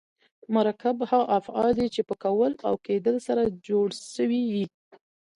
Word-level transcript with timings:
مرکب 0.55 0.97
هغه 1.09 1.25
افعال 1.39 1.71
دي، 1.79 1.87
چي 1.95 2.01
په 2.09 2.15
کول 2.23 2.51
او 2.67 2.73
کېدل 2.85 3.15
سره 3.27 3.43
جوړ 3.67 3.87
سوي 4.15 4.41
یي. 4.53 4.65